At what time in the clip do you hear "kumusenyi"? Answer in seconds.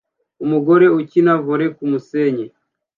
1.75-2.45